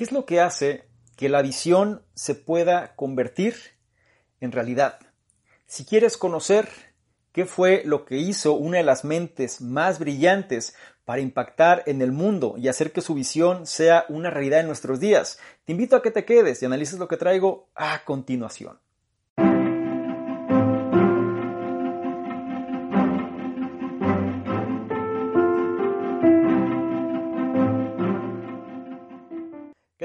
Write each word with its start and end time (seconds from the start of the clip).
¿Qué 0.00 0.04
es 0.04 0.12
lo 0.12 0.24
que 0.24 0.40
hace 0.40 0.88
que 1.14 1.28
la 1.28 1.42
visión 1.42 2.02
se 2.14 2.34
pueda 2.34 2.96
convertir 2.96 3.54
en 4.40 4.50
realidad? 4.50 4.98
Si 5.66 5.84
quieres 5.84 6.16
conocer 6.16 6.70
qué 7.32 7.44
fue 7.44 7.82
lo 7.84 8.06
que 8.06 8.16
hizo 8.16 8.54
una 8.54 8.78
de 8.78 8.82
las 8.82 9.04
mentes 9.04 9.60
más 9.60 9.98
brillantes 9.98 10.74
para 11.04 11.20
impactar 11.20 11.82
en 11.84 12.00
el 12.00 12.12
mundo 12.12 12.54
y 12.56 12.68
hacer 12.68 12.92
que 12.92 13.02
su 13.02 13.12
visión 13.12 13.66
sea 13.66 14.06
una 14.08 14.30
realidad 14.30 14.60
en 14.60 14.68
nuestros 14.68 15.00
días, 15.00 15.38
te 15.66 15.72
invito 15.72 15.96
a 15.96 16.02
que 16.02 16.10
te 16.10 16.24
quedes 16.24 16.62
y 16.62 16.64
analices 16.64 16.98
lo 16.98 17.06
que 17.06 17.18
traigo 17.18 17.68
a 17.74 18.02
continuación. 18.06 18.80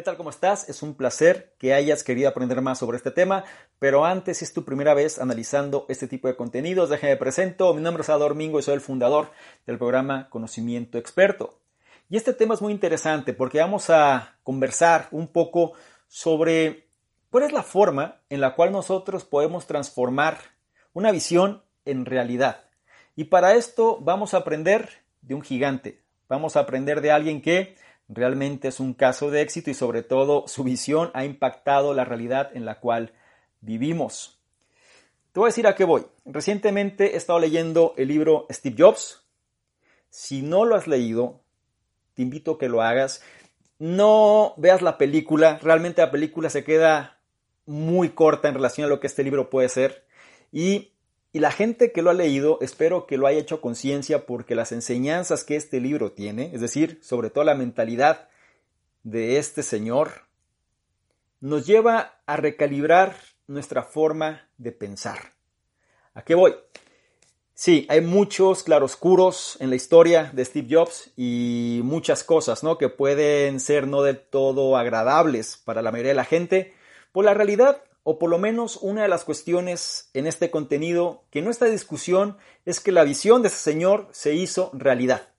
Tal? 0.05 0.18
¿Cómo 0.18 0.30
estás? 0.30 0.70
Es 0.70 0.84
un 0.84 0.94
placer 0.94 1.55
que 1.58 1.73
hayas 1.73 2.04
querido 2.04 2.30
aprender 2.30 2.62
más 2.62 2.77
sobre 2.77 2.98
este 2.98 3.09
tema, 3.09 3.44
pero 3.80 4.05
antes, 4.05 4.38
si 4.38 4.46
es 4.46 4.54
tu 4.54 4.63
primera 4.63 4.93
vez 4.93 5.20
analizando 5.20 5.88
este 5.90 6.07
tipo 6.07 6.27
de 6.27 6.35
contenidos, 6.35 6.91
déjame 6.91 7.18
presento. 7.18 7.74
Mi 7.74 7.82
nombre 7.82 8.04
es 8.04 8.10
Ador 8.10 8.35
Mingo 8.35 8.60
y 8.60 8.62
soy 8.62 8.76
el 8.76 8.82
fundador 8.82 9.32
del 9.65 9.80
programa 9.80 10.30
Conocimiento 10.30 10.99
Experto. 10.99 11.60
Y 12.07 12.18
este 12.18 12.34
tema 12.34 12.54
es 12.54 12.62
muy 12.62 12.71
interesante 12.71 13.34
porque 13.34 13.60
vamos 13.60 13.90
a 13.90 14.38
conversar 14.43 15.07
un 15.10 15.27
poco 15.27 15.74
sobre 16.08 16.87
cuál 17.32 17.46
es 17.46 17.52
la 17.52 17.63
forma 17.63 18.21
en 18.30 18.41
la 18.41 18.54
cual 18.54 18.71
nosotros 18.71 19.26
podemos 19.26 19.65
transformar 19.65 20.37
una 20.93 21.12
visión 21.12 21.63
en 21.84 22.05
realidad. 22.05 22.65
Y 23.15 23.26
para 23.26 23.55
esto 23.55 23.98
vamos 24.02 24.35
a 24.35 24.37
aprender 24.37 24.87
de 25.24 25.34
un 25.34 25.41
gigante. 25.41 26.04
Vamos 26.30 26.55
a 26.55 26.60
aprender 26.60 27.02
de 27.02 27.12
alguien 27.12 27.41
que 27.41 27.76
Realmente 28.08 28.68
es 28.68 28.80
un 28.80 28.94
caso 28.94 29.32
de 29.32 29.42
éxito 29.42 29.72
y 29.72 29.74
sobre 29.74 30.04
todo 30.04 30.48
su 30.48 30.64
visión 30.64 31.10
ha 31.14 31.26
impactado 31.26 31.94
la 31.94 32.06
realidad 32.06 32.52
en 32.54 32.66
la 32.66 32.80
cual 32.80 33.14
vivimos. 33.62 34.40
Te 35.32 35.40
voy 35.40 35.48
a 35.48 35.50
decir 35.50 35.68
a 35.68 35.76
qué 35.76 35.84
voy. 35.84 36.06
Recientemente 36.24 37.14
he 37.14 37.18
estado 37.18 37.40
leyendo 37.40 37.94
el 37.98 38.08
libro 38.08 38.46
Steve 38.52 38.76
Jobs. 38.78 39.26
Si 40.10 40.42
no 40.42 40.66
lo 40.66 40.76
has 40.76 40.88
leído, 40.88 41.42
te 42.14 42.22
invito 42.22 42.52
a 42.52 42.58
que 42.58 42.70
lo 42.70 42.82
hagas. 42.82 43.22
No 43.80 44.54
veas 44.56 44.82
la 44.82 44.98
película, 44.98 45.60
realmente 45.62 46.02
la 46.02 46.12
película 46.12 46.50
se 46.50 46.64
queda 46.64 47.20
muy 47.66 48.10
corta 48.10 48.48
en 48.48 48.54
relación 48.56 48.86
a 48.86 48.90
lo 48.90 49.00
que 49.00 49.08
este 49.08 49.24
libro 49.24 49.50
puede 49.50 49.68
ser. 49.68 50.06
Y 50.52 50.94
y 51.36 51.40
la 51.40 51.52
gente 51.52 51.91
que 51.91 52.02
lo 52.02 52.12
ha 52.12 52.14
leído, 52.14 52.60
espero 52.62 53.05
que 53.05 53.18
lo 53.18 53.28
haya 53.28 53.41
hecho 53.41 53.60
conciencia 53.60 54.26
porque 54.26 54.55
las 54.55 54.72
enseñanzas 54.72 55.44
que 55.44 55.58
este 55.58 55.82
libro 55.82 56.14
tiene, 56.14 56.52
es 56.54 56.62
decir, 56.62 56.98
sobre 57.04 57.30
todo 57.30 57.44
la 57.44 57.55
mentalidad 57.55 58.30
de 59.04 59.38
este 59.38 59.62
señor, 59.62 60.12
nos 61.42 61.68
lleva 61.68 62.22
a 62.26 62.38
recalibrar 62.38 63.18
nuestra 63.48 63.84
forma 63.84 64.47
de 64.58 64.72
pensar. 64.72 65.34
¿A 66.14 66.22
qué 66.22 66.36
voy? 66.36 66.56
Sí, 67.53 67.86
hay 67.90 68.00
muchos 68.00 68.64
claroscuros 68.64 69.58
en 69.59 69.70
la 69.70 69.76
historia 69.76 70.32
de 70.34 70.46
Steve 70.46 70.70
Jobs 70.72 71.12
y 71.18 71.82
muchas 71.84 72.24
cosas, 72.24 72.64
¿no? 72.64 72.78
Que 72.78 72.88
pueden 72.88 73.59
ser 73.59 73.88
no 73.88 74.04
del 74.04 74.22
todo 74.22 74.78
agradables 74.78 75.58
para 75.58 75.82
la 75.82 75.92
mayoría 75.92 76.12
de 76.12 76.16
la 76.16 76.24
gente. 76.24 76.74
Por 77.12 77.26
la 77.26 77.34
realidad, 77.34 77.82
o 78.08 78.20
por 78.20 78.30
lo 78.30 78.38
menos 78.38 78.78
una 78.84 79.02
de 79.02 79.08
las 79.08 79.26
cuestiones 79.26 80.12
en 80.14 80.28
este 80.28 80.52
contenido 80.52 81.24
que 81.32 81.42
no 81.42 81.50
está 81.50 81.66
discusión 81.66 82.38
es 82.64 82.80
que 82.80 82.92
la 82.92 83.04
visión 83.04 83.42
de 83.42 83.48
ese 83.48 83.58
señor 83.58 84.08
se 84.12 84.36
hizo 84.36 84.70
realidad. 84.74 85.30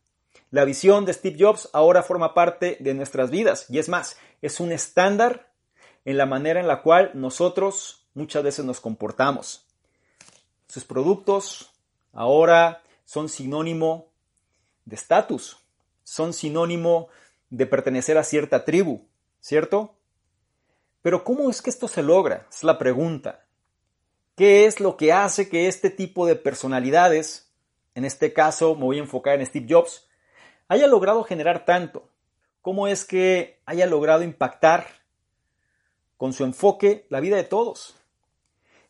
La 0.51 0.65
visión 0.65 1.05
de 1.05 1.13
Steve 1.13 1.37
Jobs 1.39 1.71
ahora 1.73 2.03
forma 2.03 2.35
parte 2.35 2.77
de 2.81 2.93
nuestras 2.93 3.31
vidas 3.31 3.67
y 3.69 3.79
es 3.79 3.89
más, 3.89 4.19
es 4.43 4.59
un 4.59 4.73
estándar 4.73 5.53
en 6.05 6.19
la 6.19 6.27
manera 6.27 6.59
en 6.59 6.67
la 6.67 6.83
cual 6.83 7.13
nosotros 7.15 8.05
muchas 8.15 8.43
veces 8.43 8.65
nos 8.65 8.81
comportamos. 8.81 9.65
Sus 10.67 10.85
productos 10.85 11.71
ahora 12.13 12.83
son 13.05 13.29
sinónimo 13.29 14.09
de 14.87 14.97
estatus, 14.97 15.59
son 16.03 16.33
sinónimo 16.33 17.11
de 17.49 17.67
pertenecer 17.67 18.19
a 18.19 18.25
cierta 18.25 18.65
tribu, 18.65 19.07
¿cierto? 19.41 19.95
Pero 21.07 21.23
¿cómo 21.23 21.49
es 21.51 21.63
que 21.63 21.71
esto 21.71 21.87
se 21.87 22.03
logra? 22.03 22.49
Es 22.53 22.65
la 22.65 22.79
pregunta. 22.79 23.47
¿Qué 24.35 24.65
es 24.65 24.81
lo 24.81 24.97
que 24.97 25.13
hace 25.13 25.49
que 25.49 25.69
este 25.69 25.89
tipo 25.89 26.27
de 26.27 26.35
personalidades, 26.35 27.49
en 27.95 28.05
este 28.05 28.33
caso 28.33 28.75
me 28.75 28.87
voy 28.87 28.97
a 28.97 29.03
enfocar 29.03 29.39
en 29.39 29.47
Steve 29.47 29.69
Jobs, 29.71 30.09
haya 30.67 30.89
logrado 30.89 31.23
generar 31.23 31.65
tanto? 31.65 32.09
¿Cómo 32.61 32.89
es 32.89 33.05
que 33.05 33.61
haya 33.67 33.87
logrado 33.87 34.25
impactar 34.25 34.89
con 36.17 36.33
su 36.33 36.43
enfoque 36.43 37.07
la 37.09 37.21
vida 37.21 37.37
de 37.37 37.45
todos? 37.45 37.95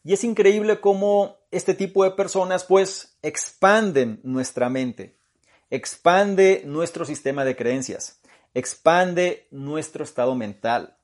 Y 0.03 0.15
es 0.15 0.25
increíble 0.25 0.81
cómo 0.81 1.37
este 1.51 1.75
tipo 1.75 2.03
de 2.03 2.13
personas 2.13 2.65
pues 2.65 3.19
expanden 3.21 4.21
nuestra 4.23 4.71
mente, 4.71 5.19
expande 5.69 6.63
nuestro 6.65 7.05
sistema 7.05 7.45
de 7.45 7.57
creencias, 7.57 8.23
expande 8.55 9.49
nuestro 9.51 10.03
estado 10.03 10.35
mental. 10.35 10.96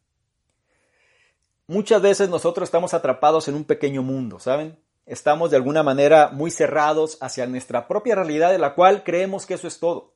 Muchas 1.66 2.02
veces 2.02 2.28
nosotros 2.28 2.66
estamos 2.66 2.94
atrapados 2.94 3.48
en 3.48 3.54
un 3.54 3.64
pequeño 3.64 4.02
mundo, 4.02 4.38
¿saben? 4.38 4.78
Estamos 5.06 5.50
de 5.50 5.56
alguna 5.56 5.82
manera 5.82 6.30
muy 6.32 6.50
cerrados 6.50 7.18
hacia 7.20 7.46
nuestra 7.46 7.88
propia 7.88 8.14
realidad 8.14 8.50
de 8.50 8.58
la 8.58 8.74
cual 8.74 9.04
creemos 9.04 9.46
que 9.46 9.54
eso 9.54 9.68
es 9.68 9.78
todo. 9.78 10.12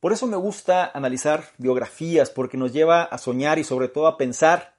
Por 0.00 0.12
eso 0.12 0.26
me 0.26 0.36
gusta 0.36 0.90
analizar 0.92 1.44
biografías 1.58 2.30
porque 2.30 2.56
nos 2.56 2.72
lleva 2.72 3.04
a 3.04 3.18
soñar 3.18 3.58
y 3.58 3.64
sobre 3.64 3.88
todo 3.88 4.06
a 4.06 4.18
pensar 4.18 4.74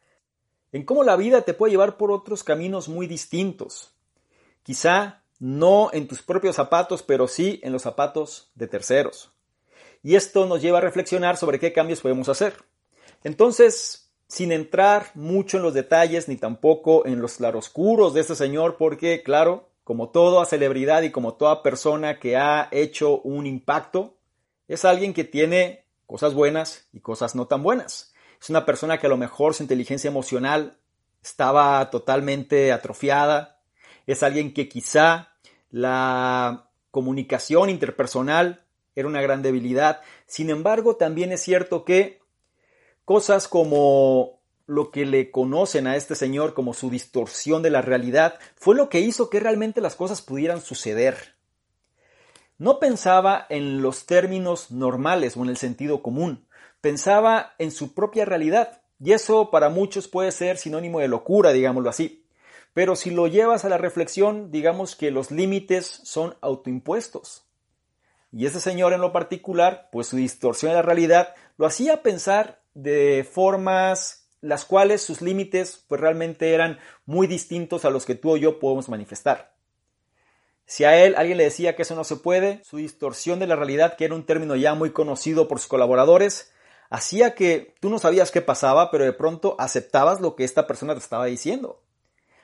en 0.71 0.83
cómo 0.83 1.03
la 1.03 1.15
vida 1.15 1.41
te 1.41 1.53
puede 1.53 1.71
llevar 1.71 1.97
por 1.97 2.11
otros 2.11 2.43
caminos 2.43 2.89
muy 2.89 3.07
distintos. 3.07 3.93
Quizá 4.63 5.23
no 5.39 5.89
en 5.93 6.07
tus 6.07 6.21
propios 6.21 6.55
zapatos, 6.55 7.01
pero 7.01 7.27
sí 7.27 7.59
en 7.63 7.73
los 7.73 7.81
zapatos 7.81 8.51
de 8.55 8.67
terceros. 8.67 9.31
Y 10.03 10.15
esto 10.15 10.45
nos 10.45 10.61
lleva 10.61 10.77
a 10.77 10.81
reflexionar 10.81 11.37
sobre 11.37 11.59
qué 11.59 11.73
cambios 11.73 12.01
podemos 12.01 12.29
hacer. 12.29 12.55
Entonces, 13.23 14.04
sin 14.27 14.51
entrar 14.51 15.11
mucho 15.13 15.57
en 15.57 15.63
los 15.63 15.73
detalles 15.73 16.27
ni 16.27 16.35
tampoco 16.35 17.05
en 17.05 17.21
los 17.21 17.37
claroscuros 17.37 18.13
de 18.13 18.21
este 18.21 18.35
señor, 18.35 18.77
porque, 18.77 19.23
claro, 19.23 19.69
como 19.83 20.09
toda 20.09 20.45
celebridad 20.45 21.03
y 21.03 21.11
como 21.11 21.35
toda 21.35 21.61
persona 21.61 22.19
que 22.19 22.37
ha 22.37 22.67
hecho 22.71 23.21
un 23.21 23.45
impacto, 23.45 24.17
es 24.67 24.83
alguien 24.83 25.13
que 25.13 25.23
tiene 25.23 25.85
cosas 26.07 26.33
buenas 26.33 26.87
y 26.91 27.01
cosas 27.01 27.35
no 27.35 27.47
tan 27.47 27.61
buenas. 27.61 28.13
Es 28.41 28.49
una 28.49 28.65
persona 28.65 28.99
que 28.99 29.07
a 29.07 29.09
lo 29.09 29.17
mejor 29.17 29.53
su 29.53 29.63
inteligencia 29.63 30.07
emocional 30.07 30.77
estaba 31.23 31.89
totalmente 31.89 32.71
atrofiada. 32.71 33.59
Es 34.07 34.23
alguien 34.23 34.53
que 34.53 34.67
quizá 34.67 35.29
la 35.69 36.69
comunicación 36.91 37.69
interpersonal 37.69 38.65
era 38.95 39.07
una 39.07 39.21
gran 39.21 39.41
debilidad. 39.41 40.01
Sin 40.25 40.49
embargo, 40.49 40.95
también 40.95 41.31
es 41.31 41.41
cierto 41.41 41.85
que 41.85 42.21
Cosas 43.05 43.47
como 43.47 44.39
lo 44.67 44.89
que 44.89 45.05
le 45.05 45.31
conocen 45.31 45.85
a 45.87 45.95
este 45.95 46.15
señor 46.15 46.53
como 46.55 46.73
su 46.73 46.89
distorsión 46.89 47.61
de 47.61 47.69
la 47.69 47.81
realidad 47.81 48.39
fue 48.55 48.75
lo 48.75 48.89
que 48.89 48.99
hizo 48.99 49.29
que 49.29 49.39
realmente 49.39 49.79
las 49.79 49.95
cosas 49.95 50.21
pudieran 50.21 50.59
suceder. 50.59 51.35
No 52.57 52.79
pensaba 52.79 53.45
en 53.49 53.81
los 53.81 54.05
términos 54.05 54.71
normales 54.71 55.37
o 55.37 55.43
en 55.43 55.49
el 55.49 55.57
sentido 55.57 56.01
común, 56.01 56.47
pensaba 56.81 57.53
en 57.59 57.71
su 57.71 57.93
propia 57.93 58.25
realidad, 58.25 58.81
y 58.99 59.11
eso 59.11 59.51
para 59.51 59.69
muchos 59.69 60.07
puede 60.07 60.31
ser 60.31 60.57
sinónimo 60.57 60.99
de 60.99 61.07
locura, 61.07 61.51
digámoslo 61.51 61.89
así. 61.89 62.25
Pero 62.73 62.95
si 62.95 63.11
lo 63.11 63.27
llevas 63.27 63.65
a 63.65 63.69
la 63.69 63.77
reflexión, 63.77 64.51
digamos 64.51 64.95
que 64.95 65.11
los 65.11 65.31
límites 65.31 65.85
son 65.85 66.35
autoimpuestos. 66.41 67.45
Y 68.31 68.45
ese 68.45 68.59
señor 68.59 68.93
en 68.93 69.01
lo 69.01 69.13
particular, 69.13 69.89
pues 69.91 70.07
su 70.07 70.17
distorsión 70.17 70.71
de 70.71 70.77
la 70.77 70.81
realidad 70.81 71.35
lo 71.57 71.65
hacía 71.65 72.01
pensar 72.01 72.61
de 72.75 73.27
formas 73.29 74.27
las 74.41 74.63
cuales 74.63 75.01
sus 75.01 75.21
límites 75.21 75.83
pues 75.87 75.99
realmente 75.99 76.53
eran 76.53 76.77
muy 77.05 77.25
distintos 77.25 77.83
a 77.83 77.89
los 77.89 78.05
que 78.05 78.13
tú 78.13 78.33
o 78.33 78.37
yo 78.37 78.59
podemos 78.59 78.89
manifestar. 78.89 79.55
Si 80.67 80.83
a 80.83 81.03
él 81.03 81.15
alguien 81.17 81.37
le 81.37 81.45
decía 81.45 81.75
que 81.75 81.81
eso 81.81 81.95
no 81.95 82.03
se 82.03 82.17
puede, 82.17 82.63
su 82.63 82.77
distorsión 82.77 83.39
de 83.39 83.47
la 83.47 83.55
realidad, 83.55 83.95
que 83.95 84.05
era 84.05 84.15
un 84.15 84.25
término 84.25 84.55
ya 84.55 84.75
muy 84.75 84.91
conocido 84.91 85.47
por 85.47 85.59
sus 85.59 85.67
colaboradores, 85.67 86.51
hacía 86.89 87.35
que 87.35 87.75
tú 87.79 87.89
no 87.89 87.99
sabías 87.99 88.31
qué 88.31 88.41
pasaba, 88.41 88.91
pero 88.91 89.03
de 89.03 89.13
pronto 89.13 89.55
aceptabas 89.59 90.21
lo 90.21 90.35
que 90.35 90.43
esta 90.43 90.67
persona 90.67 90.93
te 90.93 90.99
estaba 90.99 91.25
diciendo. 91.25 91.81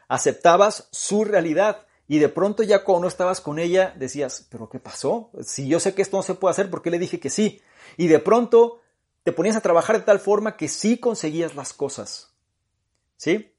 Aceptabas 0.07 0.87
su 0.91 1.23
realidad 1.23 1.85
y 2.07 2.19
de 2.19 2.29
pronto 2.29 2.61
ya 2.63 2.83
cuando 2.83 3.03
no 3.03 3.07
estabas 3.07 3.41
con 3.41 3.57
ella 3.57 3.93
decías, 3.95 4.47
pero 4.49 4.69
¿qué 4.69 4.79
pasó? 4.79 5.31
Si 5.43 5.67
yo 5.67 5.79
sé 5.79 5.95
que 5.95 6.01
esto 6.01 6.17
no 6.17 6.23
se 6.23 6.35
puede 6.35 6.51
hacer, 6.51 6.69
¿por 6.69 6.81
qué 6.81 6.91
le 6.91 6.99
dije 6.99 7.19
que 7.19 7.29
sí? 7.29 7.61
Y 7.97 8.07
de 8.07 8.19
pronto 8.19 8.80
te 9.23 9.31
ponías 9.31 9.55
a 9.55 9.61
trabajar 9.61 9.97
de 9.97 10.03
tal 10.03 10.19
forma 10.19 10.57
que 10.57 10.67
sí 10.67 10.97
conseguías 10.97 11.55
las 11.55 11.73
cosas. 11.73 12.33
¿Sí? 13.17 13.53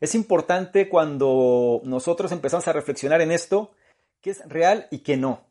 Es 0.00 0.14
importante 0.14 0.88
cuando 0.88 1.80
nosotros 1.84 2.32
empezamos 2.32 2.66
a 2.68 2.72
reflexionar 2.72 3.20
en 3.20 3.32
esto, 3.32 3.72
qué 4.20 4.30
es 4.30 4.48
real 4.48 4.86
y 4.90 4.98
qué 5.00 5.16
no. 5.16 5.46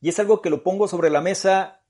Y 0.00 0.08
es 0.08 0.18
algo 0.18 0.40
que 0.40 0.50
lo 0.50 0.62
pongo 0.62 0.88
sobre 0.88 1.10
la 1.10 1.20
mesa 1.20 1.80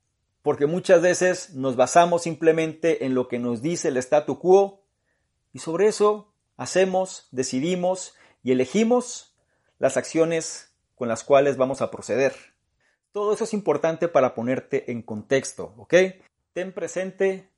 porque 0.41 0.65
muchas 0.65 1.01
veces 1.01 1.53
nos 1.53 1.75
basamos 1.75 2.23
simplemente 2.23 3.05
en 3.05 3.13
lo 3.13 3.27
que 3.27 3.37
nos 3.37 3.61
dice 3.61 3.89
el 3.89 3.97
statu 3.97 4.39
quo 4.39 4.81
y 5.53 5.59
sobre 5.59 5.87
eso 5.87 6.33
hacemos, 6.57 7.27
decidimos 7.31 8.15
y 8.43 8.51
elegimos 8.51 9.35
las 9.77 9.97
acciones 9.97 10.73
con 10.95 11.07
las 11.07 11.23
cuales 11.23 11.57
vamos 11.57 11.81
a 11.81 11.91
proceder. 11.91 12.33
Todo 13.11 13.33
eso 13.33 13.43
es 13.43 13.53
importante 13.53 14.07
para 14.07 14.33
ponerte 14.33 14.91
en 14.91 15.01
contexto, 15.01 15.73
¿ok? 15.77 15.93
Ten 16.53 16.73
presente 16.73 17.49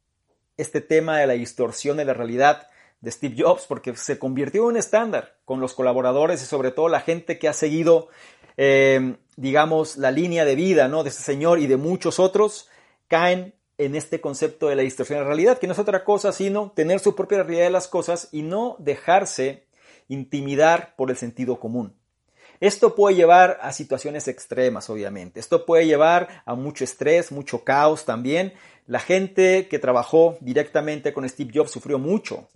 este 0.55 0.79
tema 0.79 1.17
de 1.17 1.25
la 1.25 1.33
distorsión 1.33 1.97
de 1.97 2.05
la 2.05 2.13
realidad 2.13 2.67
de 3.01 3.09
Steve 3.09 3.35
Jobs 3.39 3.65
porque 3.67 3.95
se 3.95 4.19
convirtió 4.19 4.61
en 4.61 4.67
un 4.67 4.77
estándar 4.77 5.39
con 5.45 5.59
los 5.59 5.73
colaboradores 5.73 6.43
y 6.43 6.45
sobre 6.45 6.69
todo 6.69 6.89
la 6.89 6.99
gente 6.99 7.39
que 7.39 7.47
ha 7.47 7.53
seguido, 7.53 8.09
eh, 8.55 9.15
digamos, 9.35 9.97
la 9.97 10.11
línea 10.11 10.45
de 10.45 10.53
vida 10.53 10.87
¿no? 10.89 11.01
de 11.01 11.09
este 11.09 11.23
señor 11.23 11.57
y 11.57 11.65
de 11.65 11.77
muchos 11.77 12.19
otros, 12.19 12.69
caen 13.07 13.55
en 13.79 13.95
este 13.95 14.21
concepto 14.21 14.67
de 14.67 14.75
la 14.75 14.83
distorsión 14.83 15.17
de 15.17 15.23
la 15.23 15.29
realidad, 15.29 15.57
que 15.57 15.65
no 15.65 15.73
es 15.73 15.79
otra 15.79 16.03
cosa 16.03 16.31
sino 16.31 16.71
tener 16.75 16.99
su 16.99 17.15
propia 17.15 17.41
realidad 17.41 17.65
de 17.65 17.71
las 17.71 17.87
cosas 17.87 18.29
y 18.31 18.43
no 18.43 18.75
dejarse 18.77 19.65
intimidar 20.07 20.95
por 20.95 21.09
el 21.09 21.17
sentido 21.17 21.59
común. 21.59 21.95
Esto 22.63 22.95
puede 22.95 23.17
llevar 23.17 23.59
a 23.61 23.73
situaciones 23.73 24.29
extremas, 24.29 24.89
obviamente. 24.89 25.41
Esto 25.41 25.65
puede 25.65 25.85
llevar 25.85 26.43
a 26.45 26.55
mucho 26.55 26.85
estrés, 26.85 27.29
mucho 27.29 27.65
caos 27.65 28.05
también. 28.05 28.53
La 28.87 28.99
gente 28.99 29.67
que 29.67 29.79
trabajó 29.79 30.37
directamente 30.39 31.11
con 31.11 31.27
Steve 31.27 31.51
Jobs 31.53 31.71
sufrió 31.71 31.99
mucho 31.99 32.47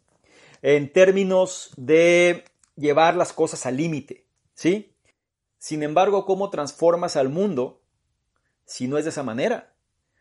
en 0.61 0.93
términos 0.93 1.71
de 1.75 2.45
llevar 2.77 3.17
las 3.17 3.33
cosas 3.33 3.65
al 3.65 3.75
límite, 3.75 4.25
¿sí? 4.53 4.95
Sin 5.57 5.83
embargo, 5.83 6.25
¿cómo 6.25 6.49
transformas 6.49 7.17
al 7.17 7.27
mundo 7.27 7.81
si 8.63 8.87
no 8.87 8.97
es 8.97 9.03
de 9.03 9.09
esa 9.09 9.23
manera? 9.23 9.73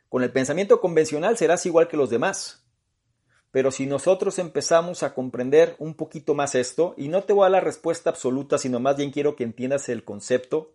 Con 0.08 0.24
el 0.24 0.32
pensamiento 0.32 0.80
convencional 0.80 1.38
serás 1.38 1.64
igual 1.64 1.86
que 1.86 1.96
los 1.96 2.10
demás. 2.10 2.65
Pero 3.50 3.70
si 3.70 3.86
nosotros 3.86 4.38
empezamos 4.38 5.02
a 5.02 5.14
comprender 5.14 5.76
un 5.78 5.94
poquito 5.94 6.34
más 6.34 6.54
esto, 6.54 6.94
y 6.96 7.08
no 7.08 7.24
te 7.24 7.32
voy 7.32 7.42
a 7.42 7.44
dar 7.44 7.52
la 7.52 7.60
respuesta 7.60 8.10
absoluta, 8.10 8.58
sino 8.58 8.80
más 8.80 8.96
bien 8.96 9.10
quiero 9.10 9.36
que 9.36 9.44
entiendas 9.44 9.88
el 9.88 10.04
concepto, 10.04 10.72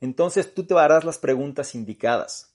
entonces 0.00 0.54
tú 0.54 0.64
te 0.64 0.78
harás 0.78 1.04
las 1.04 1.18
preguntas 1.18 1.74
indicadas. 1.74 2.52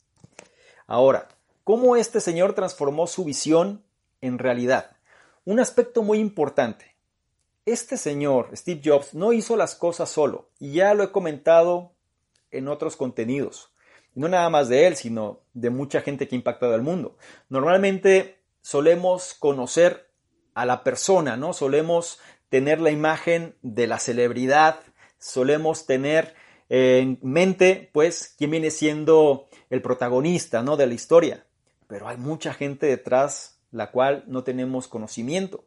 Ahora, 0.88 1.30
¿cómo 1.64 1.96
este 1.96 2.20
señor 2.20 2.54
transformó 2.54 3.08
su 3.08 3.24
visión 3.24 3.84
en 4.22 4.38
realidad? 4.38 4.92
Un 5.46 5.60
aspecto 5.60 6.04
muy 6.04 6.20
importante. 6.20 6.96
Este 7.66 7.98
señor, 7.98 8.50
Steve 8.56 8.82
Jobs, 8.84 9.16
no 9.16 9.34
hizo 9.34 9.56
las 9.56 9.76
cosas 9.76 10.10
solo, 10.10 10.50
y 10.60 10.74
ya 10.74 10.94
lo 10.94 11.04
he 11.04 11.12
comentado 11.12 11.94
en 12.52 12.68
otros 12.68 12.96
contenidos. 12.96 13.72
No 14.14 14.28
nada 14.28 14.50
más 14.50 14.70
de 14.70 14.88
él, 14.88 14.96
sino 14.96 15.42
de 15.54 15.70
mucha 15.70 16.02
gente 16.02 16.28
que 16.28 16.36
ha 16.36 16.38
impactado 16.38 16.74
al 16.74 16.82
mundo. 16.82 17.18
Normalmente 17.50 18.35
solemos 18.66 19.36
conocer 19.36 20.10
a 20.56 20.66
la 20.66 20.84
persona, 20.84 21.38
¿no? 21.38 21.54
Solemos 21.54 22.18
tener 22.50 22.82
la 22.82 22.90
imagen 22.90 23.56
de 23.62 23.86
la 23.86 24.00
celebridad, 24.00 24.80
solemos 25.20 25.86
tener 25.86 26.34
en 26.70 27.20
mente, 27.22 27.92
pues, 27.94 28.34
quién 28.36 28.50
viene 28.50 28.72
siendo 28.72 29.50
el 29.70 29.84
protagonista, 29.84 30.64
¿no? 30.64 30.78
De 30.78 30.88
la 30.88 30.96
historia. 30.96 31.46
Pero 31.86 32.08
hay 32.08 32.18
mucha 32.18 32.56
gente 32.56 32.88
detrás 32.88 33.62
la 33.70 33.92
cual 33.92 34.24
no 34.26 34.44
tenemos 34.44 34.88
conocimiento. 34.88 35.66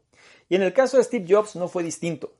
Y 0.49 0.57
en 0.57 0.63
el 0.63 0.73
caso 0.73 0.97
de 0.97 1.05
Steve 1.05 1.27
Jobs 1.29 1.55
no 1.55 1.69
fue 1.69 1.85
distinto. 1.85 2.35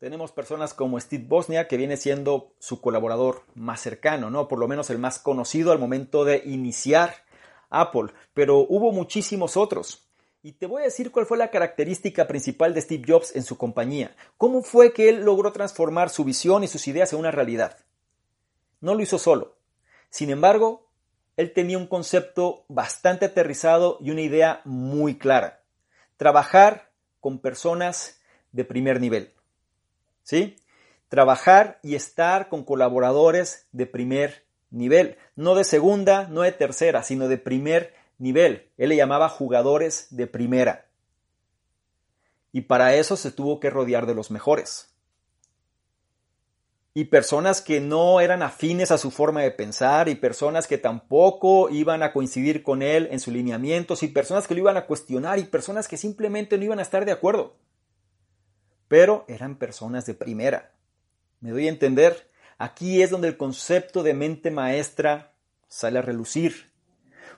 Tenemos 0.00 0.32
personas 0.32 0.74
como 0.74 0.98
Steve 0.98 1.24
Bosnia, 1.28 1.68
que 1.68 1.76
viene 1.76 1.96
siendo 1.96 2.52
su 2.58 2.80
colaborador 2.80 3.44
más 3.54 3.80
cercano, 3.80 4.28
¿no? 4.28 4.48
Por 4.48 4.58
lo 4.58 4.66
menos 4.66 4.90
el 4.90 4.98
más 4.98 5.20
conocido 5.20 5.70
al 5.70 5.78
momento 5.78 6.24
de 6.24 6.42
iniciar 6.44 7.23
Apple, 7.70 8.12
pero 8.32 8.58
hubo 8.58 8.92
muchísimos 8.92 9.56
otros. 9.56 10.08
Y 10.42 10.52
te 10.52 10.66
voy 10.66 10.82
a 10.82 10.84
decir 10.84 11.10
cuál 11.10 11.24
fue 11.24 11.38
la 11.38 11.50
característica 11.50 12.26
principal 12.26 12.74
de 12.74 12.82
Steve 12.82 13.04
Jobs 13.08 13.34
en 13.34 13.44
su 13.44 13.56
compañía. 13.56 14.14
¿Cómo 14.36 14.62
fue 14.62 14.92
que 14.92 15.08
él 15.08 15.24
logró 15.24 15.52
transformar 15.52 16.10
su 16.10 16.22
visión 16.22 16.62
y 16.62 16.68
sus 16.68 16.86
ideas 16.86 17.12
en 17.14 17.20
una 17.20 17.30
realidad? 17.30 17.78
No 18.80 18.94
lo 18.94 19.02
hizo 19.02 19.18
solo. 19.18 19.56
Sin 20.10 20.28
embargo, 20.28 20.86
él 21.38 21.52
tenía 21.52 21.78
un 21.78 21.86
concepto 21.86 22.66
bastante 22.68 23.24
aterrizado 23.24 23.96
y 24.00 24.10
una 24.10 24.20
idea 24.20 24.60
muy 24.64 25.16
clara. 25.16 25.62
Trabajar 26.18 26.90
con 27.20 27.38
personas 27.38 28.20
de 28.52 28.66
primer 28.66 29.00
nivel. 29.00 29.32
¿Sí? 30.22 30.56
Trabajar 31.08 31.80
y 31.82 31.94
estar 31.94 32.48
con 32.50 32.64
colaboradores 32.64 33.66
de 33.72 33.86
primer 33.86 34.43
nivel, 34.74 35.16
no 35.36 35.54
de 35.54 35.64
segunda, 35.64 36.28
no 36.28 36.42
de 36.42 36.52
tercera, 36.52 37.02
sino 37.02 37.28
de 37.28 37.38
primer 37.38 37.94
nivel. 38.18 38.70
Él 38.76 38.90
le 38.90 38.96
llamaba 38.96 39.28
jugadores 39.28 40.08
de 40.10 40.26
primera. 40.26 40.86
Y 42.52 42.62
para 42.62 42.94
eso 42.94 43.16
se 43.16 43.32
tuvo 43.32 43.60
que 43.60 43.70
rodear 43.70 44.06
de 44.06 44.14
los 44.14 44.30
mejores. 44.30 44.94
Y 46.96 47.06
personas 47.06 47.60
que 47.60 47.80
no 47.80 48.20
eran 48.20 48.42
afines 48.42 48.92
a 48.92 48.98
su 48.98 49.10
forma 49.10 49.42
de 49.42 49.50
pensar, 49.50 50.08
y 50.08 50.14
personas 50.14 50.68
que 50.68 50.78
tampoco 50.78 51.68
iban 51.68 52.04
a 52.04 52.12
coincidir 52.12 52.62
con 52.62 52.82
él 52.82 53.08
en 53.10 53.18
sus 53.18 53.34
lineamientos, 53.34 54.04
y 54.04 54.08
personas 54.08 54.46
que 54.46 54.54
lo 54.54 54.60
iban 54.60 54.76
a 54.76 54.86
cuestionar, 54.86 55.40
y 55.40 55.44
personas 55.44 55.88
que 55.88 55.96
simplemente 55.96 56.56
no 56.56 56.64
iban 56.64 56.78
a 56.78 56.82
estar 56.82 57.04
de 57.04 57.10
acuerdo. 57.10 57.56
Pero 58.86 59.24
eran 59.26 59.56
personas 59.56 60.06
de 60.06 60.14
primera. 60.14 60.72
¿Me 61.40 61.50
doy 61.50 61.66
a 61.66 61.70
entender? 61.70 62.30
Aquí 62.58 63.02
es 63.02 63.10
donde 63.10 63.28
el 63.28 63.36
concepto 63.36 64.02
de 64.02 64.14
mente 64.14 64.50
maestra 64.50 65.32
sale 65.68 65.98
a 65.98 66.02
relucir. 66.02 66.72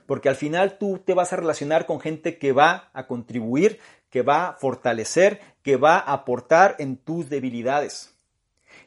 Porque 0.05 0.29
al 0.29 0.35
final 0.35 0.77
tú 0.77 1.01
te 1.05 1.13
vas 1.13 1.33
a 1.33 1.37
relacionar 1.37 1.85
con 1.85 1.99
gente 1.99 2.37
que 2.37 2.51
va 2.51 2.89
a 2.93 3.07
contribuir, 3.07 3.79
que 4.09 4.21
va 4.21 4.47
a 4.47 4.53
fortalecer, 4.53 5.41
que 5.63 5.75
va 5.75 5.97
a 5.97 6.13
aportar 6.13 6.75
en 6.79 6.97
tus 6.97 7.29
debilidades. 7.29 8.15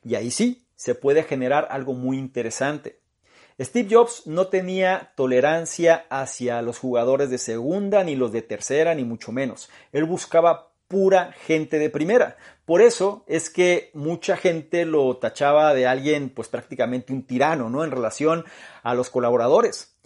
Y 0.02 0.14
ahí 0.14 0.31
sí, 0.31 0.66
se 0.76 0.95
puede 0.95 1.25
generar 1.25 1.69
algo 1.71 1.93
muy 1.93 2.16
interesante. 2.16 3.00
Steve 3.61 3.88
Jobs 3.90 4.26
no 4.26 4.47
tenía 4.47 5.12
tolerancia 5.16 6.07
hacia 6.09 6.62
los 6.62 6.78
jugadores 6.78 7.28
de 7.28 7.37
segunda, 7.37 8.02
ni 8.02 8.16
los 8.16 8.33
de 8.33 8.40
tercera, 8.40 8.95
ni 8.95 9.04
mucho 9.04 9.33
menos. 9.33 9.69
Él 9.93 10.04
buscaba 10.04 10.70
pura 10.90 11.32
gente 11.47 11.78
de 11.78 11.88
primera. 11.88 12.37
Por 12.64 12.82
eso 12.82 13.25
es 13.28 13.49
que 13.49 13.92
mucha 13.94 14.37
gente 14.37 14.85
lo 14.85 15.16
tachaba 15.18 15.73
de 15.73 15.87
alguien, 15.87 16.30
pues 16.30 16.49
prácticamente 16.49 17.12
un 17.12 17.25
tirano, 17.25 17.70
¿no? 17.70 17.85
En 17.85 17.92
relación 17.92 18.44
a 18.82 18.94
los 18.94 19.09
colaboradores. 19.09 19.97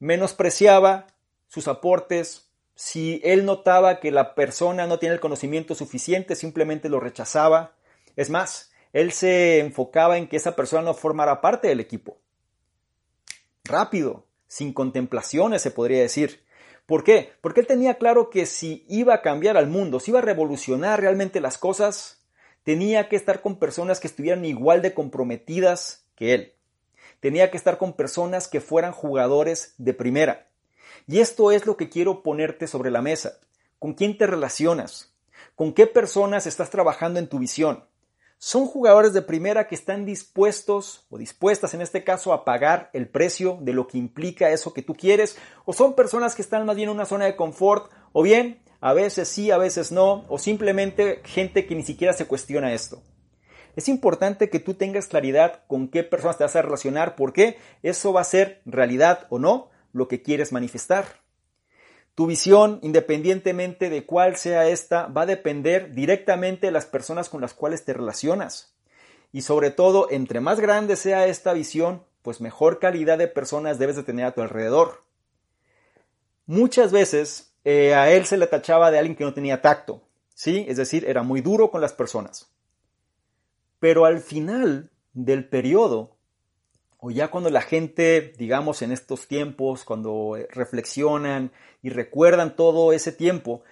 Menospreciaba 0.00 1.06
sus 1.46 1.68
aportes. 1.68 2.50
Si 2.74 3.20
él 3.22 3.44
notaba 3.44 4.00
que 4.00 4.10
la 4.10 4.34
persona 4.34 4.88
no 4.88 4.98
tiene 4.98 5.14
el 5.14 5.20
conocimiento 5.20 5.76
suficiente, 5.76 6.34
simplemente 6.34 6.88
lo 6.88 6.98
rechazaba. 6.98 7.76
Es 8.16 8.28
más, 8.28 8.72
él 8.92 9.12
se 9.12 9.60
enfocaba 9.60 10.18
en 10.18 10.26
que 10.26 10.36
esa 10.36 10.56
persona 10.56 10.82
no 10.82 10.94
formara 10.94 11.40
parte 11.40 11.68
del 11.68 11.78
equipo. 11.78 12.18
Rápido, 13.62 14.26
sin 14.48 14.72
contemplaciones 14.72 15.62
se 15.62 15.70
podría 15.70 16.00
decir. 16.00 16.43
¿Por 16.86 17.02
qué? 17.02 17.32
Porque 17.40 17.60
él 17.60 17.66
tenía 17.66 17.94
claro 17.94 18.28
que 18.28 18.44
si 18.44 18.84
iba 18.88 19.14
a 19.14 19.22
cambiar 19.22 19.56
al 19.56 19.68
mundo, 19.68 20.00
si 20.00 20.10
iba 20.10 20.18
a 20.18 20.22
revolucionar 20.22 21.00
realmente 21.00 21.40
las 21.40 21.56
cosas, 21.56 22.22
tenía 22.62 23.08
que 23.08 23.16
estar 23.16 23.40
con 23.40 23.58
personas 23.58 24.00
que 24.00 24.06
estuvieran 24.06 24.44
igual 24.44 24.82
de 24.82 24.92
comprometidas 24.92 26.06
que 26.14 26.34
él. 26.34 26.52
Tenía 27.20 27.50
que 27.50 27.56
estar 27.56 27.78
con 27.78 27.94
personas 27.94 28.48
que 28.48 28.60
fueran 28.60 28.92
jugadores 28.92 29.74
de 29.78 29.94
primera. 29.94 30.48
Y 31.06 31.20
esto 31.20 31.52
es 31.52 31.64
lo 31.64 31.76
que 31.76 31.88
quiero 31.88 32.22
ponerte 32.22 32.66
sobre 32.66 32.90
la 32.90 33.00
mesa. 33.00 33.38
¿Con 33.78 33.94
quién 33.94 34.18
te 34.18 34.26
relacionas? 34.26 35.14
¿Con 35.54 35.72
qué 35.72 35.86
personas 35.86 36.46
estás 36.46 36.70
trabajando 36.70 37.18
en 37.18 37.28
tu 37.28 37.38
visión? 37.38 37.84
Son 38.44 38.66
jugadores 38.66 39.14
de 39.14 39.22
primera 39.22 39.66
que 39.66 39.74
están 39.74 40.04
dispuestos 40.04 41.06
o 41.08 41.16
dispuestas 41.16 41.72
en 41.72 41.80
este 41.80 42.04
caso 42.04 42.30
a 42.34 42.44
pagar 42.44 42.90
el 42.92 43.08
precio 43.08 43.56
de 43.62 43.72
lo 43.72 43.86
que 43.86 43.96
implica 43.96 44.50
eso 44.50 44.74
que 44.74 44.82
tú 44.82 44.94
quieres 44.94 45.38
o 45.64 45.72
son 45.72 45.94
personas 45.94 46.34
que 46.34 46.42
están 46.42 46.66
más 46.66 46.76
bien 46.76 46.90
en 46.90 46.94
una 46.94 47.06
zona 47.06 47.24
de 47.24 47.36
confort 47.36 47.90
o 48.12 48.22
bien 48.22 48.60
a 48.82 48.92
veces 48.92 49.28
sí, 49.28 49.50
a 49.50 49.56
veces 49.56 49.92
no 49.92 50.26
o 50.28 50.38
simplemente 50.38 51.22
gente 51.24 51.64
que 51.64 51.74
ni 51.74 51.84
siquiera 51.84 52.12
se 52.12 52.26
cuestiona 52.26 52.74
esto. 52.74 53.02
Es 53.76 53.88
importante 53.88 54.50
que 54.50 54.60
tú 54.60 54.74
tengas 54.74 55.06
claridad 55.06 55.62
con 55.66 55.88
qué 55.88 56.04
personas 56.04 56.36
te 56.36 56.44
vas 56.44 56.54
a 56.54 56.60
relacionar 56.60 57.16
porque 57.16 57.56
eso 57.82 58.12
va 58.12 58.20
a 58.20 58.24
ser 58.24 58.60
realidad 58.66 59.26
o 59.30 59.38
no 59.38 59.70
lo 59.94 60.06
que 60.06 60.20
quieres 60.20 60.52
manifestar. 60.52 61.23
Tu 62.14 62.26
visión, 62.26 62.78
independientemente 62.82 63.90
de 63.90 64.06
cuál 64.06 64.36
sea 64.36 64.68
esta, 64.68 65.06
va 65.06 65.22
a 65.22 65.26
depender 65.26 65.94
directamente 65.94 66.66
de 66.66 66.72
las 66.72 66.86
personas 66.86 67.28
con 67.28 67.40
las 67.40 67.54
cuales 67.54 67.84
te 67.84 67.92
relacionas. 67.92 68.74
Y 69.32 69.42
sobre 69.42 69.70
todo, 69.72 70.08
entre 70.10 70.40
más 70.40 70.60
grande 70.60 70.94
sea 70.94 71.26
esta 71.26 71.52
visión, 71.52 72.04
pues 72.22 72.40
mejor 72.40 72.78
calidad 72.78 73.18
de 73.18 73.26
personas 73.26 73.78
debes 73.78 73.96
de 73.96 74.04
tener 74.04 74.26
a 74.26 74.32
tu 74.32 74.42
alrededor. 74.42 75.02
Muchas 76.46 76.92
veces 76.92 77.54
eh, 77.64 77.94
a 77.94 78.10
él 78.12 78.26
se 78.26 78.36
le 78.36 78.46
tachaba 78.46 78.90
de 78.90 78.98
alguien 78.98 79.16
que 79.16 79.24
no 79.24 79.34
tenía 79.34 79.60
tacto, 79.60 80.02
¿sí? 80.34 80.64
Es 80.68 80.76
decir, 80.76 81.04
era 81.08 81.22
muy 81.22 81.40
duro 81.40 81.70
con 81.70 81.80
las 81.80 81.92
personas. 81.92 82.50
Pero 83.80 84.04
al 84.04 84.20
final 84.20 84.90
del 85.14 85.48
periodo, 85.48 86.13
o 87.06 87.10
ya 87.10 87.30
cuando 87.30 87.50
la 87.50 87.60
gente, 87.60 88.32
digamos 88.38 88.80
en 88.80 88.90
estos 88.90 89.28
tiempos, 89.28 89.84
cuando 89.84 90.38
eh, 90.38 90.48
reflexionan 90.50 91.52
y 91.82 91.90
recuerdan 91.90 92.56
todo 92.56 92.94
ese 92.94 93.12
tiempo, 93.12 93.62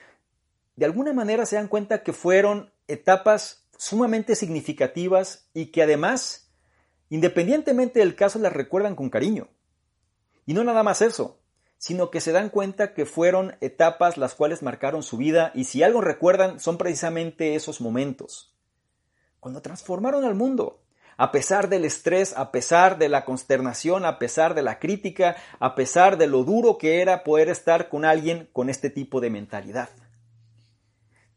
de 0.76 0.84
alguna 0.84 1.14
manera 1.14 1.46
se 1.46 1.56
dan 1.56 1.68
cuenta 1.68 2.02
que 2.02 2.12
fueron 2.12 2.70
etapas 2.88 3.66
sumamente 3.78 4.36
significativas 4.36 5.48
y 5.54 5.72
que 5.72 5.82
además, 5.82 6.52
independientemente 7.08 8.00
del 8.00 8.16
caso, 8.16 8.38
las 8.38 8.52
recuerdan 8.52 8.94
con 8.96 9.08
cariño. 9.08 9.48
Y 10.44 10.52
no 10.52 10.62
nada 10.62 10.82
más 10.82 11.00
eso, 11.00 11.40
sino 11.78 12.10
que 12.10 12.20
se 12.20 12.32
dan 12.32 12.50
cuenta 12.50 12.92
que 12.92 13.06
fueron 13.06 13.56
etapas 13.62 14.18
las 14.18 14.34
cuales 14.34 14.62
marcaron 14.62 15.02
su 15.02 15.16
vida 15.16 15.52
y 15.54 15.64
si 15.64 15.82
algo 15.82 16.02
recuerdan 16.02 16.60
son 16.60 16.76
precisamente 16.76 17.54
esos 17.54 17.80
momentos, 17.80 18.54
cuando 19.40 19.62
transformaron 19.62 20.26
al 20.26 20.34
mundo, 20.34 20.82
a 21.16 21.32
pesar 21.32 21.68
del 21.68 21.84
estrés, 21.84 22.34
a 22.36 22.52
pesar 22.52 22.98
de 22.98 23.08
la 23.08 23.24
consternación, 23.24 24.04
a 24.04 24.18
pesar 24.18 24.54
de 24.54 24.62
la 24.62 24.78
crítica, 24.78 25.36
a 25.58 25.74
pesar 25.74 26.18
de 26.18 26.26
lo 26.26 26.44
duro 26.44 26.78
que 26.78 27.00
era 27.00 27.24
poder 27.24 27.48
estar 27.48 27.88
con 27.88 28.04
alguien 28.04 28.48
con 28.52 28.70
este 28.70 28.90
tipo 28.90 29.20
de 29.20 29.30
mentalidad. 29.30 29.88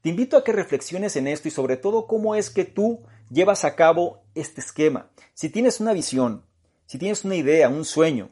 Te 0.01 0.09
invito 0.09 0.37
a 0.37 0.43
que 0.43 0.51
reflexiones 0.51 1.15
en 1.15 1.27
esto 1.27 1.47
y 1.47 1.51
sobre 1.51 1.77
todo 1.77 2.05
cómo 2.05 2.35
es 2.35 2.49
que 2.49 2.63
tú 2.63 3.03
llevas 3.29 3.65
a 3.65 3.75
cabo 3.75 4.23
este 4.35 4.61
esquema. 4.61 5.09
Si 5.33 5.49
tienes 5.49 5.79
una 5.79 5.93
visión, 5.93 6.45
si 6.85 6.97
tienes 6.99 7.25
una 7.25 7.35
idea, 7.35 7.69
un 7.69 7.85
sueño, 7.85 8.29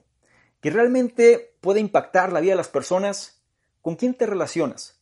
que 0.61 0.69
realmente 0.69 1.55
puede 1.61 1.79
impactar 1.79 2.31
la 2.31 2.39
vida 2.39 2.51
de 2.51 2.57
las 2.57 2.67
personas, 2.67 3.41
¿con 3.81 3.95
quién 3.95 4.13
te 4.13 4.25
relacionas? 4.25 4.99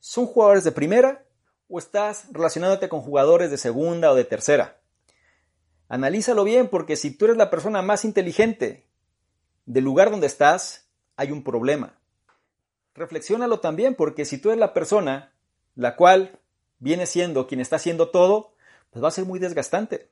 ¿Son 0.00 0.26
jugadores 0.26 0.64
de 0.64 0.72
primera 0.72 1.24
o 1.68 1.78
estás 1.78 2.26
relacionándote 2.32 2.88
con 2.88 3.00
jugadores 3.00 3.50
de 3.50 3.56
segunda 3.56 4.10
o 4.10 4.14
de 4.14 4.24
tercera? 4.24 4.77
Analízalo 5.88 6.44
bien 6.44 6.68
porque 6.68 6.96
si 6.96 7.10
tú 7.10 7.24
eres 7.24 7.36
la 7.36 7.50
persona 7.50 7.82
más 7.82 8.04
inteligente 8.04 8.84
del 9.64 9.84
lugar 9.84 10.10
donde 10.10 10.26
estás, 10.26 10.88
hay 11.16 11.32
un 11.32 11.42
problema. 11.42 11.98
Reflexiónalo 12.94 13.60
también 13.60 13.94
porque 13.94 14.24
si 14.24 14.38
tú 14.38 14.50
eres 14.50 14.60
la 14.60 14.74
persona 14.74 15.32
la 15.74 15.96
cual 15.96 16.38
viene 16.78 17.06
siendo 17.06 17.46
quien 17.46 17.60
está 17.60 17.76
haciendo 17.76 18.10
todo, 18.10 18.52
pues 18.90 19.02
va 19.02 19.08
a 19.08 19.12
ser 19.12 19.24
muy 19.24 19.38
desgastante. 19.38 20.10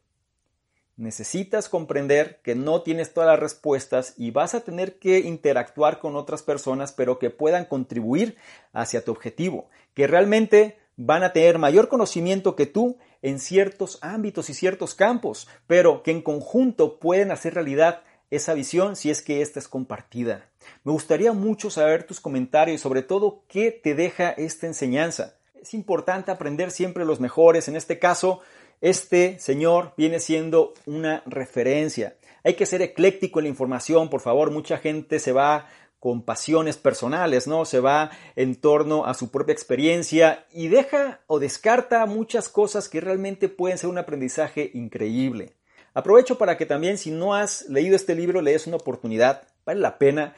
Necesitas 0.97 1.69
comprender 1.69 2.41
que 2.43 2.55
no 2.55 2.83
tienes 2.83 3.13
todas 3.13 3.29
las 3.29 3.39
respuestas 3.41 4.15
y 4.17 4.31
vas 4.31 4.55
a 4.55 4.61
tener 4.61 4.99
que 4.99 5.19
interactuar 5.19 5.99
con 5.99 6.17
otras 6.17 6.43
personas, 6.43 6.93
pero 6.93 7.19
que 7.19 7.29
puedan 7.31 7.67
contribuir 7.67 8.37
hacia 8.73 9.05
tu 9.05 9.13
objetivo, 9.13 9.69
que 9.93 10.07
realmente 10.07 10.79
van 10.97 11.23
a 11.23 11.33
tener 11.33 11.59
mayor 11.59 11.89
conocimiento 11.89 12.57
que 12.57 12.67
tú 12.67 12.97
en 13.27 13.41
ciertos 13.41 13.99
ámbitos 14.03 14.51
y 14.51 14.55
ciertos 14.55 14.95
campos, 14.95 15.49
pero 15.67 16.05
que 16.05 16.13
en 16.13 16.23
conjunto 16.23 17.01
pueden 17.01 17.33
hacer 17.33 17.55
realidad 17.55 18.03
esa 18.31 18.55
visión 18.55 18.95
si 18.95 19.11
es 19.11 19.21
que 19.21 19.43
esta 19.43 19.59
es 19.59 19.67
compartida. 19.67 20.49
Me 20.85 20.93
gustaría 20.93 21.33
mucho 21.33 21.69
saber 21.69 22.05
tus 22.05 22.21
comentarios 22.21 22.77
y 22.77 22.79
sobre 22.79 23.03
todo 23.03 23.43
qué 23.49 23.73
te 23.73 23.97
deja 23.97 24.31
esta 24.31 24.69
enseñanza. 24.69 25.35
Es 25.61 25.75
importante 25.75 26.31
aprender 26.31 26.71
siempre 26.71 27.05
los 27.05 27.19
mejores. 27.19 27.67
En 27.67 27.75
este 27.75 27.99
caso, 27.99 28.43
este 28.81 29.41
señor 29.41 29.93
viene 29.97 30.21
siendo 30.21 30.75
una 30.87 31.25
referencia. 31.27 32.15
Hay 32.45 32.55
que 32.55 32.65
ser 32.65 32.81
ecléctico 32.81 33.41
en 33.41 33.47
la 33.47 33.51
información, 33.51 34.09
por 34.09 34.21
favor. 34.21 34.53
Mucha 34.53 34.79
gente 34.79 35.19
se 35.19 35.33
va 35.33 35.67
con 36.01 36.23
pasiones 36.23 36.77
personales, 36.77 37.47
¿no? 37.47 37.65
Se 37.65 37.81
va 37.81 38.11
en 38.37 38.57
torno 38.57 39.07
a 39.07 39.15
su 39.15 39.31
propia 39.31 39.53
experiencia 39.53 40.47
y 40.53 40.69
deja 40.69 41.21
o 41.27 41.39
descarta 41.39 42.05
muchas 42.07 42.49
cosas 42.49 42.89
que 42.89 43.01
realmente 43.01 43.49
pueden 43.49 43.79
ser 43.79 43.91
un 43.91 43.99
aprendizaje 43.99 44.71
increíble. 44.75 45.55
Aprovecho 45.95 46.39
para 46.39 46.57
que 46.57 46.67
también 46.67 46.99
si 46.99 47.11
no 47.11 47.35
has 47.35 47.69
leído 47.69 47.97
este 47.97 48.15
libro, 48.15 48.43
le 48.43 48.53
des 48.53 48.67
una 48.67 48.77
oportunidad, 48.77 49.49
vale 49.65 49.81
la 49.81 49.99
pena. 49.99 50.35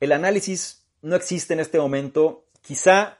El 0.00 0.12
análisis 0.12 0.86
no 1.02 1.14
existe 1.14 1.52
en 1.54 1.60
este 1.60 1.78
momento. 1.78 2.46
Quizá 2.62 3.18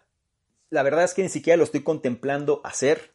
la 0.75 0.83
verdad 0.83 1.05
es 1.05 1.15
que 1.15 1.23
ni 1.23 1.29
siquiera 1.29 1.57
lo 1.57 1.65
estoy 1.65 1.83
contemplando 1.83 2.61
hacer 2.65 3.14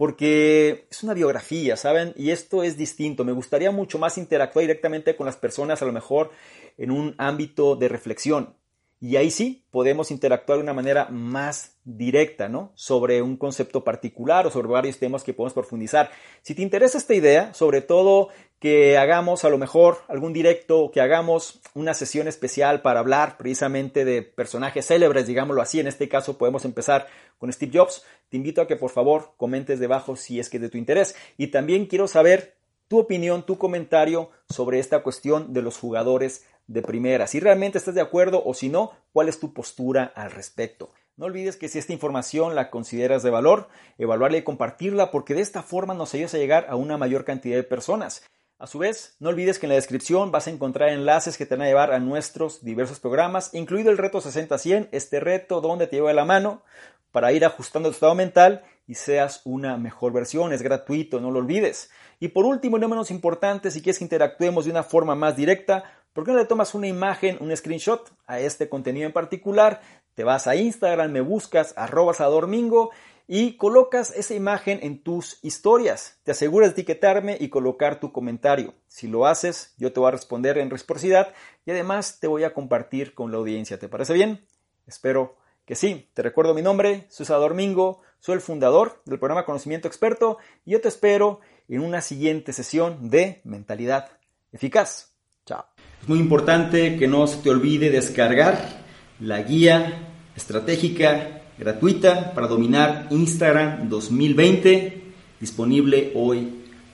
porque 0.00 0.86
es 0.90 1.02
una 1.02 1.12
biografía, 1.12 1.76
¿saben? 1.76 2.14
Y 2.16 2.30
esto 2.30 2.62
es 2.62 2.78
distinto. 2.78 3.22
Me 3.22 3.32
gustaría 3.32 3.70
mucho 3.70 3.98
más 3.98 4.16
interactuar 4.16 4.62
directamente 4.62 5.14
con 5.14 5.26
las 5.26 5.36
personas, 5.36 5.82
a 5.82 5.84
lo 5.84 5.92
mejor 5.92 6.30
en 6.78 6.90
un 6.90 7.14
ámbito 7.18 7.76
de 7.76 7.88
reflexión. 7.88 8.54
Y 9.02 9.16
ahí 9.16 9.30
sí 9.30 9.64
podemos 9.70 10.10
interactuar 10.10 10.58
de 10.58 10.64
una 10.64 10.74
manera 10.74 11.08
más 11.08 11.78
directa, 11.84 12.50
¿no? 12.50 12.70
Sobre 12.74 13.22
un 13.22 13.38
concepto 13.38 13.82
particular 13.82 14.46
o 14.46 14.50
sobre 14.50 14.68
varios 14.68 14.98
temas 14.98 15.24
que 15.24 15.32
podemos 15.32 15.54
profundizar. 15.54 16.10
Si 16.42 16.54
te 16.54 16.60
interesa 16.60 16.98
esta 16.98 17.14
idea, 17.14 17.54
sobre 17.54 17.80
todo 17.80 18.28
que 18.58 18.98
hagamos 18.98 19.46
a 19.46 19.48
lo 19.48 19.56
mejor 19.56 20.00
algún 20.06 20.34
directo 20.34 20.80
o 20.80 20.90
que 20.90 21.00
hagamos 21.00 21.62
una 21.72 21.94
sesión 21.94 22.28
especial 22.28 22.82
para 22.82 23.00
hablar 23.00 23.38
precisamente 23.38 24.04
de 24.04 24.20
personajes 24.20 24.86
célebres, 24.86 25.26
digámoslo 25.26 25.62
así. 25.62 25.80
En 25.80 25.86
este 25.86 26.10
caso 26.10 26.36
podemos 26.36 26.66
empezar 26.66 27.06
con 27.38 27.50
Steve 27.50 27.72
Jobs. 27.74 28.04
Te 28.28 28.36
invito 28.36 28.60
a 28.60 28.66
que 28.66 28.76
por 28.76 28.90
favor 28.90 29.32
comentes 29.38 29.80
debajo 29.80 30.14
si 30.14 30.38
es 30.38 30.50
que 30.50 30.58
es 30.58 30.62
de 30.62 30.68
tu 30.68 30.76
interés. 30.76 31.16
Y 31.38 31.46
también 31.46 31.86
quiero 31.86 32.06
saber 32.06 32.58
tu 32.86 32.98
opinión, 32.98 33.46
tu 33.46 33.56
comentario 33.56 34.30
sobre 34.48 34.78
esta 34.78 35.02
cuestión 35.02 35.54
de 35.54 35.62
los 35.62 35.78
jugadores 35.78 36.44
de 36.70 36.82
primera. 36.82 37.26
Si 37.26 37.40
realmente 37.40 37.78
estás 37.78 37.96
de 37.96 38.00
acuerdo 38.00 38.42
o 38.44 38.54
si 38.54 38.68
no, 38.68 38.92
cuál 39.12 39.28
es 39.28 39.40
tu 39.40 39.52
postura 39.52 40.12
al 40.14 40.30
respecto. 40.30 40.90
No 41.16 41.26
olvides 41.26 41.56
que 41.56 41.68
si 41.68 41.78
esta 41.78 41.92
información 41.92 42.54
la 42.54 42.70
consideras 42.70 43.24
de 43.24 43.30
valor, 43.30 43.68
evaluarla 43.98 44.38
y 44.38 44.44
compartirla 44.44 45.10
porque 45.10 45.34
de 45.34 45.40
esta 45.40 45.62
forma 45.62 45.94
nos 45.94 46.14
ayudas 46.14 46.34
a 46.34 46.38
llegar 46.38 46.66
a 46.68 46.76
una 46.76 46.96
mayor 46.96 47.24
cantidad 47.24 47.56
de 47.56 47.64
personas. 47.64 48.24
A 48.58 48.68
su 48.68 48.78
vez, 48.78 49.16
no 49.18 49.30
olvides 49.30 49.58
que 49.58 49.66
en 49.66 49.70
la 49.70 49.76
descripción 49.76 50.30
vas 50.30 50.46
a 50.46 50.50
encontrar 50.50 50.90
enlaces 50.90 51.36
que 51.36 51.44
te 51.44 51.56
van 51.56 51.62
a 51.62 51.68
llevar 51.68 51.92
a 51.92 51.98
nuestros 51.98 52.62
diversos 52.62 53.00
programas, 53.00 53.52
incluido 53.52 53.90
el 53.90 53.98
reto 53.98 54.20
60-100, 54.20 54.88
este 54.92 55.18
reto 55.18 55.60
donde 55.60 55.88
te 55.88 55.96
lleva 55.96 56.10
de 56.10 56.14
la 56.14 56.24
mano 56.24 56.62
para 57.10 57.32
ir 57.32 57.44
ajustando 57.44 57.88
tu 57.88 57.94
estado 57.94 58.14
mental 58.14 58.62
y 58.86 58.94
seas 58.94 59.40
una 59.44 59.76
mejor 59.76 60.12
versión. 60.12 60.52
Es 60.52 60.62
gratuito, 60.62 61.20
no 61.20 61.30
lo 61.30 61.40
olvides. 61.40 61.90
Y 62.18 62.28
por 62.28 62.44
último, 62.44 62.76
y 62.76 62.80
no 62.80 62.88
menos 62.88 63.10
importante, 63.10 63.70
si 63.70 63.82
quieres 63.82 63.98
que 63.98 64.04
interactuemos 64.04 64.66
de 64.66 64.70
una 64.70 64.82
forma 64.82 65.14
más 65.14 65.36
directa, 65.36 65.84
¿por 66.12 66.24
qué 66.24 66.32
no 66.32 66.38
le 66.38 66.46
tomas 66.46 66.74
una 66.74 66.86
imagen, 66.86 67.38
un 67.40 67.56
screenshot 67.56 68.10
a 68.26 68.40
este 68.40 68.68
contenido 68.68 69.06
en 69.06 69.12
particular? 69.12 69.80
Te 70.14 70.24
vas 70.24 70.46
a 70.46 70.56
Instagram, 70.56 71.10
me 71.12 71.20
buscas, 71.20 71.74
arroba 71.76 72.12
domingo 72.18 72.90
y 73.32 73.56
colocas 73.56 74.12
esa 74.16 74.34
imagen 74.34 74.80
en 74.82 75.04
tus 75.04 75.38
historias. 75.42 76.18
Te 76.24 76.32
aseguras 76.32 76.70
de 76.70 76.72
etiquetarme 76.72 77.36
y 77.38 77.48
colocar 77.48 78.00
tu 78.00 78.10
comentario. 78.10 78.74
Si 78.88 79.06
lo 79.06 79.24
haces, 79.24 79.72
yo 79.78 79.92
te 79.92 80.00
voy 80.00 80.08
a 80.08 80.10
responder 80.10 80.58
en 80.58 80.68
reciprocidad 80.68 81.32
y 81.64 81.70
además 81.70 82.18
te 82.18 82.26
voy 82.26 82.42
a 82.42 82.52
compartir 82.52 83.14
con 83.14 83.30
la 83.30 83.38
audiencia. 83.38 83.78
¿Te 83.78 83.88
parece 83.88 84.14
bien? 84.14 84.44
Espero 84.86 85.36
que 85.64 85.76
sí. 85.76 86.10
Te 86.14 86.22
recuerdo 86.22 86.54
mi 86.54 86.62
nombre, 86.62 87.06
soy 87.08 87.24
Salvador 87.24 87.54
Mingo, 87.54 88.00
soy 88.18 88.34
el 88.34 88.40
fundador 88.40 89.00
del 89.04 89.20
programa 89.20 89.44
Conocimiento 89.44 89.86
Experto 89.86 90.38
y 90.64 90.72
yo 90.72 90.80
te 90.80 90.88
espero 90.88 91.38
en 91.68 91.82
una 91.82 92.00
siguiente 92.00 92.52
sesión 92.52 93.10
de 93.10 93.40
Mentalidad 93.44 94.10
Eficaz. 94.50 95.09
Chao. 95.50 95.64
Es 96.00 96.08
muy 96.08 96.20
importante 96.20 96.96
que 96.96 97.08
no 97.08 97.26
se 97.26 97.38
te 97.38 97.50
olvide 97.50 97.90
descargar 97.90 98.84
la 99.18 99.42
guía 99.42 100.06
estratégica 100.36 101.42
gratuita 101.58 102.32
para 102.34 102.46
dominar 102.46 103.08
Instagram 103.10 103.88
2020, 103.88 105.02
disponible 105.40 106.12
hoy 106.14 106.50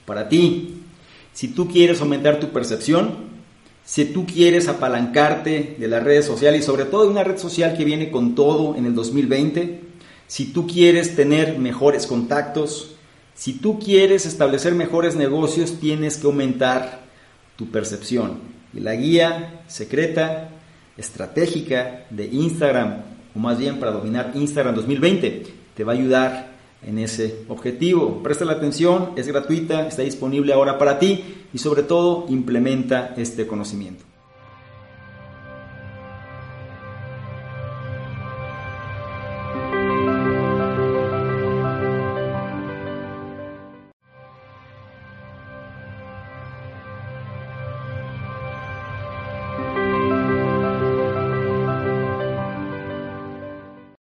para 0.07 0.31
ti. 0.31 0.85
Si 1.35 1.49
tú 1.49 1.69
quieres 1.69 2.01
aumentar 2.01 2.41
tu 2.41 2.49
percepción, 2.49 3.27
si 3.85 4.07
tú 4.07 4.25
quieres 4.25 4.69
apalancarte 4.69 5.77
de 5.79 5.89
las 5.89 6.03
redes 6.03 6.25
sociales 6.25 6.63
y 6.63 6.65
sobre 6.65 6.87
todo 6.87 7.03
de 7.03 7.11
una 7.11 7.25
red 7.25 7.37
social 7.37 7.77
que 7.77 7.85
viene 7.85 8.11
con 8.11 8.35
todo 8.35 8.75
en 8.75 8.87
el 8.87 8.95
2020, 8.95 9.83
si 10.29 10.47
tú 10.47 10.67
quieres 10.67 11.15
tener 11.15 11.59
mejores 11.59 12.07
contactos, 12.07 12.95
si 13.35 13.53
tú 13.53 13.79
quieres 13.79 14.25
establecer 14.25 14.75
mejores 14.75 15.15
negocios, 15.15 15.79
tienes 15.79 16.17
que 16.17 16.27
aumentar 16.27 17.06
tu 17.57 17.71
percepción. 17.71 18.39
Y 18.73 18.81
la 18.81 18.95
guía 18.95 19.63
secreta, 19.67 20.51
estratégica 20.97 22.07
de 22.11 22.27
Instagram 22.27 23.03
o 23.35 23.39
más 23.39 23.59
bien 23.59 23.79
para 23.79 23.93
dominar 23.93 24.33
Instagram 24.35 24.75
2020. 24.75 25.43
Te 25.75 25.85
va 25.85 25.93
a 25.93 25.97
ayudar 25.97 26.57
en 26.83 26.99
ese 26.99 27.45
objetivo. 27.49 28.23
Presta 28.23 28.45
la 28.45 28.53
atención, 28.53 29.13
es 29.17 29.27
gratuita, 29.27 29.87
está 29.87 30.03
disponible 30.03 30.53
ahora 30.53 30.79
para 30.79 30.99
ti 30.99 31.25
y 31.53 31.59
sobre 31.59 31.83
todo 31.83 32.27
implementa 32.29 33.15
este 33.17 33.47
conocimiento. 33.47 34.05